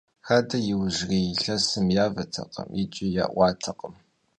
Хадэр 0.27 0.61
иужьрей 0.71 1.25
илъэсым 1.33 1.85
яватэкъым 2.05 2.67
икӀи 2.81 3.07
яӀуатэкъым. 3.23 3.95